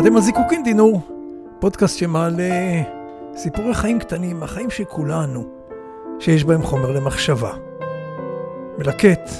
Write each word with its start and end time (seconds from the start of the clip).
אתם 0.00 0.16
על 0.16 0.22
זיקוקין 0.22 0.62
דינור, 0.64 1.00
פודקאסט 1.58 1.98
שמעלה 1.98 2.82
סיפורי 3.36 3.74
חיים 3.74 3.98
קטנים, 3.98 4.42
החיים 4.42 4.70
של 4.70 4.84
כולנו, 4.84 5.44
שיש 6.18 6.44
בהם 6.44 6.62
חומר 6.62 6.92
למחשבה. 6.92 7.52
מלקט, 8.78 9.30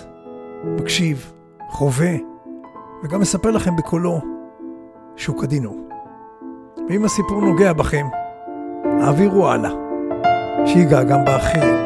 מקשיב, 0.65 1.33
חווה, 1.71 2.13
וגם 3.05 3.21
מספר 3.21 3.51
לכם 3.51 3.77
בקולו 3.77 4.21
שוק 5.17 5.45
הדינור. 5.45 5.89
ואם 6.89 7.05
הסיפור 7.05 7.41
נוגע 7.41 7.73
בכם, 7.73 8.07
העבירו 8.85 9.49
הלאה, 9.49 9.71
שיגע 10.67 11.03
גם 11.03 11.25
באחרים. 11.25 11.77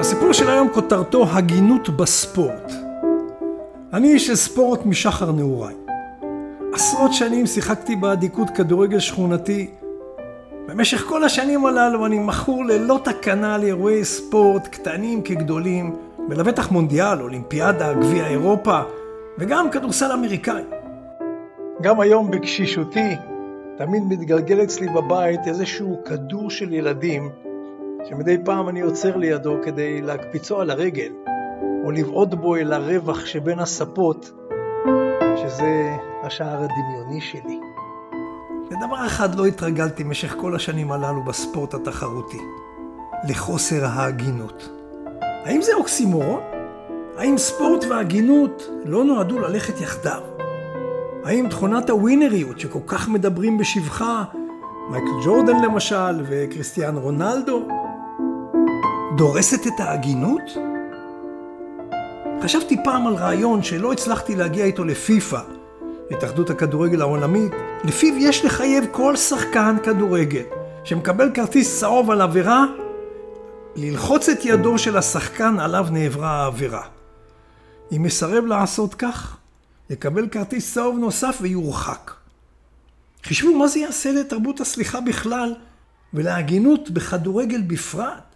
הסיפור 0.00 0.32
של 0.32 0.50
היום 0.50 0.68
כותרתו 0.74 1.26
הגינות 1.30 1.88
בספורט. 1.88 2.83
אני 3.94 4.12
איש 4.12 4.26
של 4.26 4.34
ספורט 4.34 4.86
משחר 4.86 5.32
נעוריי. 5.32 5.74
עשרות 6.72 7.12
שנים 7.12 7.46
שיחקתי 7.46 7.96
באדיקות 7.96 8.50
כדורגל 8.50 8.98
שכונתי. 8.98 9.70
במשך 10.68 11.00
כל 11.00 11.24
השנים 11.24 11.66
הללו 11.66 12.06
אני 12.06 12.18
מכור 12.18 12.64
ללא 12.64 13.00
תקנה 13.04 13.58
לאירועי 13.58 14.04
ספורט 14.04 14.66
קטנים 14.66 15.22
כגדולים, 15.22 15.96
ולבטח 16.28 16.70
מונדיאל, 16.70 17.22
אולימפיאדה, 17.22 17.94
גביע 17.94 18.26
אירופה, 18.26 18.80
וגם 19.38 19.70
כדורסל 19.70 20.12
אמריקאי. 20.12 20.62
גם 21.82 22.00
היום 22.00 22.30
בקשישותי, 22.30 23.14
תמיד 23.76 24.02
מתגלגל 24.08 24.62
אצלי 24.62 24.88
בבית 24.88 25.40
איזשהו 25.46 26.00
כדור 26.04 26.50
של 26.50 26.72
ילדים, 26.72 27.30
שמדי 28.08 28.36
פעם 28.44 28.68
אני 28.68 28.80
עוצר 28.80 29.16
לידו 29.16 29.56
כדי 29.64 30.02
להקפיצו 30.02 30.60
על 30.60 30.70
הרגל. 30.70 31.12
או 31.84 31.90
לבעוט 31.90 32.34
בו 32.34 32.56
אל 32.56 32.72
הרווח 32.72 33.26
שבין 33.26 33.58
הספות, 33.58 34.30
שזה 35.36 35.96
השער 36.22 36.64
הדמיוני 36.64 37.20
שלי. 37.20 37.60
לדבר 38.70 39.06
אחד 39.06 39.34
לא 39.34 39.46
התרגלתי 39.46 40.04
במשך 40.04 40.34
כל 40.40 40.54
השנים 40.54 40.92
הללו 40.92 41.24
בספורט 41.24 41.74
התחרותי, 41.74 42.40
לחוסר 43.28 43.84
ההגינות. 43.84 44.68
האם 45.44 45.62
זה 45.62 45.72
אוקסימורון? 45.74 46.40
האם 47.16 47.38
ספורט 47.38 47.84
והגינות 47.90 48.68
לא 48.84 49.04
נועדו 49.04 49.38
ללכת 49.38 49.80
יחדיו? 49.80 50.20
האם 51.24 51.46
תכונת 51.50 51.90
הווינריות 51.90 52.60
שכל 52.60 52.78
כך 52.86 53.08
מדברים 53.08 53.58
בשבחה, 53.58 54.24
מייקל 54.90 55.24
ג'ורדן 55.24 55.62
למשל 55.62 56.24
וכריסטיאן 56.28 56.96
רונלדו, 56.96 57.68
דורסת 59.16 59.66
את 59.66 59.80
ההגינות? 59.80 60.73
חשבתי 62.44 62.76
פעם 62.84 63.06
על 63.06 63.14
רעיון 63.14 63.62
שלא 63.62 63.92
הצלחתי 63.92 64.36
להגיע 64.36 64.64
איתו 64.64 64.84
לפיפ"א, 64.84 65.40
התאחדות 66.10 66.50
הכדורגל 66.50 67.00
העולמית, 67.00 67.52
לפיו 67.84 68.14
יש 68.18 68.44
לחייב 68.44 68.84
כל 68.90 69.16
שחקן 69.16 69.76
כדורגל 69.82 70.42
שמקבל 70.84 71.30
כרטיס 71.34 71.80
צהוב 71.80 72.10
על 72.10 72.20
עבירה, 72.20 72.64
ללחוץ 73.76 74.28
את 74.28 74.44
ידו 74.44 74.78
של 74.78 74.96
השחקן 74.96 75.60
עליו 75.60 75.86
נעברה 75.90 76.30
העבירה. 76.30 76.82
אם 77.92 78.02
מסרב 78.02 78.46
לעשות 78.46 78.94
כך, 78.94 79.36
יקבל 79.90 80.28
כרטיס 80.28 80.74
צהוב 80.74 80.98
נוסף 80.98 81.38
ויורחק. 81.40 82.12
חישבו 83.22 83.58
מה 83.58 83.66
זה 83.66 83.78
יעשה 83.78 84.12
לתרבות 84.12 84.60
הסליחה 84.60 85.00
בכלל 85.00 85.54
ולהגינות 86.14 86.90
בכדורגל 86.90 87.62
בפרט. 87.62 88.33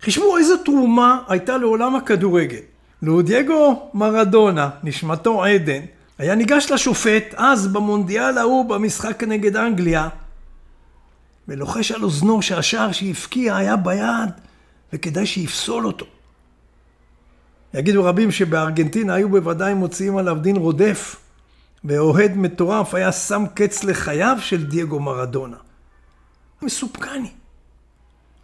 חישבו 0.00 0.38
איזו 0.38 0.56
תרומה 0.56 1.22
הייתה 1.28 1.56
לעולם 1.56 1.96
הכדורגל. 1.96 2.60
לו 3.02 3.22
דייגו 3.22 3.90
מרדונה, 3.94 4.70
נשמתו 4.82 5.44
עדן, 5.44 5.80
היה 6.18 6.34
ניגש 6.34 6.70
לשופט 6.70 7.34
אז 7.36 7.68
במונדיאל 7.68 8.38
ההוא 8.38 8.64
במשחק 8.64 9.22
נגד 9.24 9.56
אנגליה, 9.56 10.08
ולוחש 11.48 11.92
על 11.92 12.02
אוזנו 12.02 12.42
שהשער 12.42 12.92
שהבקיע 12.92 13.56
היה 13.56 13.76
ביד 13.76 14.30
וכדאי 14.92 15.26
שיפסול 15.26 15.86
אותו. 15.86 16.06
יגידו 17.74 18.04
רבים 18.04 18.32
שבארגנטינה 18.32 19.14
היו 19.14 19.28
בוודאי 19.28 19.74
מוציאים 19.74 20.16
עליו 20.16 20.36
דין 20.40 20.56
רודף, 20.56 21.16
ואוהד 21.84 22.36
מטורף 22.36 22.94
היה 22.94 23.12
שם 23.12 23.44
קץ 23.54 23.84
לחייו 23.84 24.36
של 24.40 24.66
דייגו 24.66 25.00
מרדונה. 25.00 25.56
מסופקני. 26.62 27.30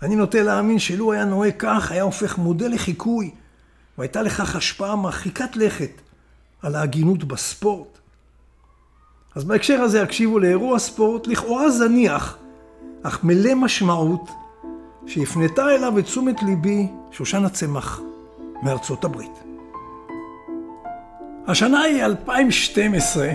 אני 0.02 0.16
נוטה 0.16 0.42
להאמין 0.42 0.78
שלו 0.78 1.12
היה 1.12 1.24
נוהג 1.24 1.52
כך, 1.58 1.92
היה 1.92 2.02
הופך 2.02 2.38
מודל 2.38 2.68
לחיקוי, 2.72 3.30
והייתה 3.98 4.22
לכך 4.22 4.56
השפעה 4.56 4.96
מרחיקת 4.96 5.56
לכת 5.56 5.90
על 6.62 6.74
ההגינות 6.74 7.24
בספורט. 7.24 7.98
אז 9.34 9.44
בהקשר 9.44 9.80
הזה 9.80 10.02
הקשיבו 10.02 10.38
לאירוע 10.38 10.78
ספורט 10.78 11.26
לכאורה 11.26 11.70
זניח, 11.70 12.38
אך 13.02 13.24
מלא 13.24 13.54
משמעות, 13.54 14.30
שהפנתה 15.06 15.70
אליו 15.70 15.98
את 15.98 16.04
תשומת 16.04 16.42
ליבי 16.42 16.88
שושנה 17.10 17.48
צמח 17.48 18.00
מארצות 18.62 19.04
הברית. 19.04 19.42
השנה 21.46 21.80
היא 21.80 22.04
2012, 22.04 23.32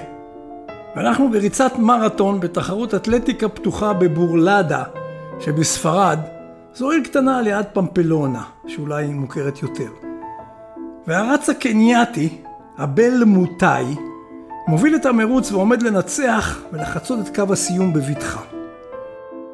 ואנחנו 0.95 1.31
בריצת 1.31 1.71
מרתון 1.79 2.39
בתחרות 2.39 2.95
אתלטיקה 2.95 3.49
פתוחה 3.49 3.93
בבורלדה 3.93 4.83
שבספרד, 5.39 6.19
זו 6.77 6.91
עיר 6.91 7.03
קטנה 7.03 7.41
ליד 7.41 7.65
פמפלונה, 7.73 8.43
שאולי 8.67 9.05
היא 9.05 9.15
מוכרת 9.15 9.61
יותר. 9.61 9.91
והרץ 11.07 11.49
הקנייתי, 11.49 12.41
הבל 12.77 13.23
מוטאי, 13.23 13.85
מוביל 14.67 14.95
את 14.95 15.05
המרוץ 15.05 15.51
ועומד 15.51 15.81
לנצח 15.81 16.61
ולחצות 16.71 17.19
את 17.19 17.35
קו 17.35 17.53
הסיום 17.53 17.93
בבטחה. 17.93 18.41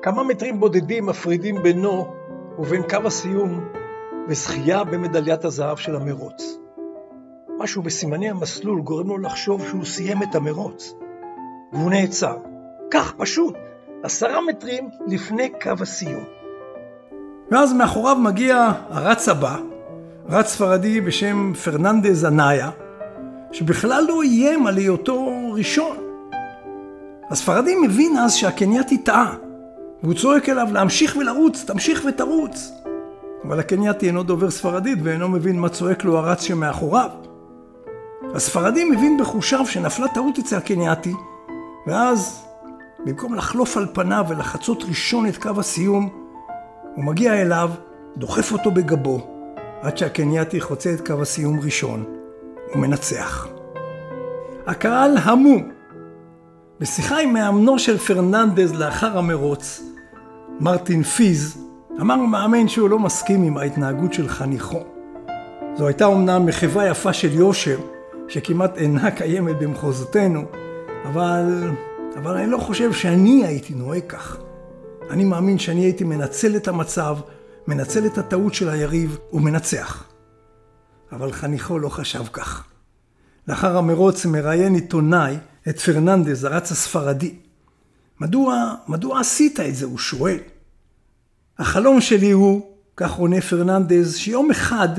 כמה 0.01 0.23
מטרים 0.23 0.59
בודדים 0.59 1.05
מפרידים 1.05 1.63
בינו 1.63 2.13
ובין 2.59 2.81
קו 2.89 3.07
הסיום 3.07 3.65
וזכייה 4.27 4.83
במדליית 4.83 5.45
הזהב 5.45 5.77
של 5.77 5.95
המרוץ. 5.95 6.57
משהו 7.59 7.81
בסימני 7.81 8.29
המסלול 8.29 8.81
גורם 8.81 9.07
לו 9.07 9.17
לחשוב 9.17 9.67
שהוא 9.67 9.85
סיים 9.85 10.23
את 10.23 10.35
המרוץ. 10.35 10.93
והוא 11.73 11.91
נעצר. 11.91 12.37
כך 12.91 13.13
פשוט, 13.17 13.55
עשרה 14.03 14.41
מטרים 14.41 14.89
לפני 15.07 15.49
קו 15.61 15.71
הסיום. 15.81 16.42
ואז 17.53 17.73
מאחוריו 17.73 18.15
מגיע 18.15 18.71
הרץ 18.89 19.29
הבא, 19.29 19.57
רץ 20.29 20.47
ספרדי 20.47 21.01
בשם 21.01 21.53
פרננדז 21.63 22.25
אנאיה, 22.25 22.69
שבכלל 23.51 24.05
לא 24.07 24.21
איים 24.21 24.67
על 24.67 24.77
היותו 24.77 25.51
ראשון. 25.53 25.97
הספרדי 27.29 27.75
מבין 27.75 28.17
אז 28.17 28.33
שהקנייתי 28.33 28.97
טעה, 28.97 29.35
והוא 30.03 30.13
צועק 30.13 30.49
אליו 30.49 30.67
להמשיך 30.71 31.15
ולרוץ, 31.15 31.63
תמשיך 31.67 32.05
ותרוץ. 32.07 32.71
אבל 33.43 33.59
הקנייתי 33.59 34.07
אינו 34.07 34.23
דובר 34.23 34.51
ספרדית 34.51 34.99
ואינו 35.03 35.29
מבין 35.29 35.59
מה 35.59 35.69
צועק 35.69 36.03
לו 36.03 36.17
הרץ 36.17 36.41
שמאחוריו. 36.41 37.09
הספרדי 38.35 38.83
מבין 38.83 39.17
בחושיו 39.17 39.65
שנפלה 39.65 40.07
טעות 40.07 40.39
אצל 40.39 40.55
הקנייתי, 40.55 41.13
ואז 41.87 42.45
במקום 43.05 43.35
לחלוף 43.35 43.77
על 43.77 43.87
פניו 43.93 44.25
ולחצות 44.29 44.83
ראשון 44.83 45.27
את 45.27 45.37
קו 45.37 45.59
הסיום, 45.59 46.22
הוא 46.95 47.05
מגיע 47.05 47.41
אליו, 47.41 47.69
דוחף 48.17 48.51
אותו 48.51 48.71
בגבו, 48.71 49.27
עד 49.81 49.97
שהקנייתי 49.97 50.61
חוצה 50.61 50.93
את 50.93 51.07
קו 51.07 51.21
הסיום 51.21 51.59
ראשון, 51.59 52.03
ומנצח. 52.75 53.47
הקהל 54.67 55.17
המום. 55.23 55.69
בשיחה 56.79 57.19
עם 57.19 57.33
מאמנו 57.33 57.79
של 57.79 57.97
פרננדז 57.97 58.73
לאחר 58.73 59.17
המרוץ, 59.17 59.83
מרטין 60.59 61.03
פיז, 61.03 61.57
אמר 62.01 62.13
המאמן 62.13 62.67
שהוא 62.67 62.89
לא 62.89 62.99
מסכים 62.99 63.43
עם 63.43 63.57
ההתנהגות 63.57 64.13
של 64.13 64.27
חניכו. 64.27 64.83
זו 65.75 65.87
הייתה 65.87 66.05
אמנם 66.05 66.45
מחווה 66.45 66.87
יפה 66.87 67.13
של 67.13 67.33
יושר, 67.33 67.79
שכמעט 68.27 68.77
אינה 68.77 69.11
קיימת 69.11 69.59
במחוזותינו, 69.59 70.41
אבל, 71.05 71.71
אבל 72.15 72.37
אני 72.37 72.51
לא 72.51 72.57
חושב 72.57 72.93
שאני 72.93 73.45
הייתי 73.45 73.73
נוהג 73.73 74.03
כך. 74.07 74.37
אני 75.09 75.23
מאמין 75.23 75.59
שאני 75.59 75.81
הייתי 75.81 76.03
מנצל 76.03 76.55
את 76.55 76.67
המצב, 76.67 77.17
מנצל 77.67 78.05
את 78.05 78.17
הטעות 78.17 78.53
של 78.53 78.69
היריב 78.69 79.17
ומנצח. 79.33 80.03
אבל 81.11 81.31
חניכו 81.31 81.79
לא 81.79 81.89
חשב 81.89 82.23
כך. 82.33 82.63
לאחר 83.47 83.77
המרוץ 83.77 84.25
מראיין 84.25 84.75
עיתונאי 84.75 85.37
את 85.69 85.79
פרננדז, 85.79 86.43
הרץ 86.43 86.71
הספרדי. 86.71 87.35
מדוע, 88.19 88.75
מדוע 88.87 89.19
עשית 89.19 89.59
את 89.59 89.75
זה? 89.75 89.85
הוא 89.85 89.97
שואל. 89.97 90.37
החלום 91.59 92.01
שלי 92.01 92.31
הוא, 92.31 92.71
כך 92.97 93.11
עונה 93.11 93.41
פרננדז, 93.41 94.15
שיום 94.15 94.51
אחד 94.51 94.89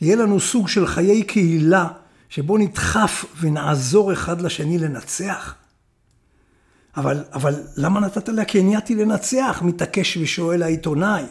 יהיה 0.00 0.16
לנו 0.16 0.40
סוג 0.40 0.68
של 0.68 0.86
חיי 0.86 1.22
קהילה, 1.22 1.88
שבו 2.28 2.58
נדחף 2.58 3.24
ונעזור 3.40 4.12
אחד 4.12 4.40
לשני 4.40 4.78
לנצח. 4.78 5.54
אבל, 6.98 7.24
אבל 7.32 7.54
למה 7.76 8.00
נתת 8.00 8.28
לקנייתי 8.28 8.94
לנצח? 8.94 9.62
מתעקש 9.64 10.16
ושואל 10.16 10.62
העיתונאי. 10.62 11.24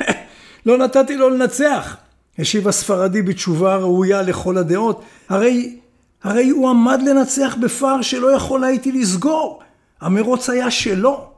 לא 0.66 0.78
נתתי 0.78 1.16
לו 1.16 1.30
לנצח. 1.30 1.96
השיב 2.38 2.68
הספרדי 2.68 3.22
בתשובה 3.22 3.76
ראויה 3.76 4.22
לכל 4.22 4.58
הדעות, 4.58 5.02
הרי, 5.28 5.78
הרי 6.22 6.48
הוא 6.48 6.70
עמד 6.70 7.00
לנצח 7.02 7.56
בפער 7.60 8.02
שלא 8.02 8.36
יכול 8.36 8.64
הייתי 8.64 8.92
לסגור, 8.92 9.62
המרוץ 10.00 10.50
היה 10.50 10.70
שלו. 10.70 11.32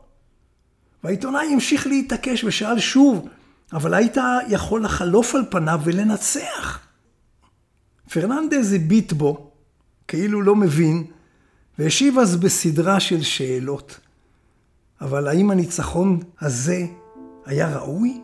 והעיתונאי 1.05 1.53
המשיך 1.53 1.87
להתעקש 1.87 2.45
ושאל 2.45 2.79
שוב, 2.79 3.29
אבל 3.73 3.95
היית 3.95 4.17
יכול 4.49 4.85
לחלוף 4.85 5.35
על 5.35 5.43
פניו 5.51 5.81
ולנצח. 5.85 6.79
פרננדז 8.11 8.73
הביט 8.73 9.13
בו, 9.13 9.51
כאילו 10.09 10.43
לא 10.43 10.57
מבין, 10.57 11.05
והשיב 11.79 12.19
אז 12.19 12.37
בסדרה 12.37 13.01
של 13.01 13.23
שאלות. 13.23 14.01
אבל 15.01 15.29
האם 15.29 15.51
הניצחון 15.51 16.21
הזה 16.41 16.87
היה 17.47 17.79
ראוי? 17.79 18.21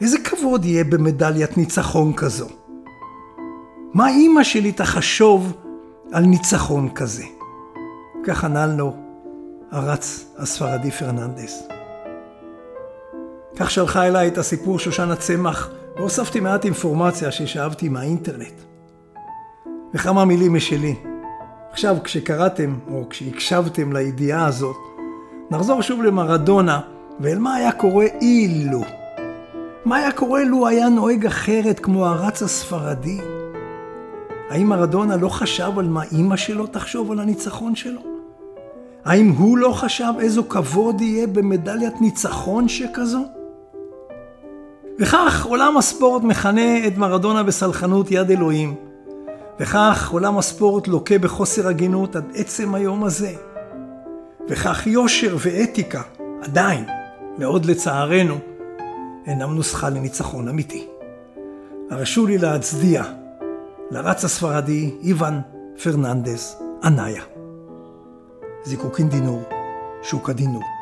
איזה 0.00 0.18
כבוד 0.24 0.64
יהיה 0.64 0.84
במדליית 0.84 1.56
ניצחון 1.56 2.12
כזו? 2.16 2.48
מה 3.94 4.08
אימא 4.08 4.42
שלי 4.44 4.72
תחשוב 4.72 5.56
על 6.12 6.24
ניצחון 6.24 6.88
כזה? 6.94 7.24
כך 8.24 8.44
ענה 8.44 8.66
לו 8.66 8.96
הרץ 9.70 10.24
הספרדי 10.36 10.90
פרננדס. 10.90 11.62
כך 13.56 13.70
שלחה 13.70 14.06
אליי 14.06 14.28
את 14.28 14.38
הסיפור 14.38 14.78
שושן 14.78 15.10
הצמח, 15.10 15.70
והוספתי 15.96 16.40
מעט 16.40 16.64
אינפורמציה 16.64 17.32
ששאבתי 17.32 17.88
מהאינטרנט. 17.88 18.54
וכמה 19.94 20.24
מילים 20.24 20.54
משלי. 20.54 21.11
עכשיו, 21.72 21.96
כשקראתם, 22.04 22.78
או 22.90 23.04
כשהקשבתם 23.10 23.92
לידיעה 23.92 24.46
הזאת, 24.46 24.76
נחזור 25.50 25.82
שוב 25.82 26.02
למרדונה, 26.02 26.80
ואל 27.20 27.38
מה 27.38 27.54
היה 27.54 27.72
קורה 27.72 28.06
אילו. 28.20 28.82
מה 29.84 29.96
היה 29.96 30.12
קורה 30.12 30.44
לו 30.44 30.66
היה 30.66 30.88
נוהג 30.88 31.26
אחרת 31.26 31.80
כמו 31.80 32.06
הרץ 32.06 32.42
הספרדי? 32.42 33.20
האם 34.50 34.66
מרדונה 34.66 35.16
לא 35.16 35.28
חשב 35.28 35.78
על 35.78 35.88
מה 35.88 36.02
אימא 36.12 36.36
שלו 36.36 36.66
תחשוב 36.66 37.12
על 37.12 37.20
הניצחון 37.20 37.74
שלו? 37.74 38.00
האם 39.04 39.28
הוא 39.28 39.58
לא 39.58 39.72
חשב 39.72 40.12
איזו 40.20 40.48
כבוד 40.48 41.00
יהיה 41.00 41.26
במדליית 41.26 42.00
ניצחון 42.00 42.68
שכזו? 42.68 43.24
וכך 45.00 45.46
עולם 45.46 45.76
הספורט 45.76 46.22
מכנה 46.22 46.86
את 46.86 46.96
מרדונה 46.96 47.42
בסלחנות 47.42 48.10
יד 48.10 48.30
אלוהים, 48.30 48.74
וכך 49.62 50.10
עולם 50.10 50.38
הספורט 50.38 50.88
לוקה 50.88 51.18
בחוסר 51.18 51.68
הגינות 51.68 52.16
עד 52.16 52.24
עצם 52.34 52.74
היום 52.74 53.04
הזה. 53.04 53.34
וכך 54.48 54.86
יושר 54.86 55.36
ואתיקה, 55.40 56.02
עדיין, 56.42 56.84
מאוד 57.38 57.64
לצערנו, 57.64 58.38
אינם 59.26 59.54
נוסחה 59.54 59.88
לניצחון 59.88 60.48
אמיתי. 60.48 60.86
הרשו 61.90 62.26
לי 62.26 62.38
להצדיע 62.38 63.04
לרץ 63.90 64.24
הספרדי 64.24 64.94
איוון 65.02 65.40
פרננדס 65.82 66.62
אנאיה. 66.84 67.22
זיקוקין 68.64 69.08
דינור, 69.08 69.42
שוק 70.02 70.30
הדינור. 70.30 70.81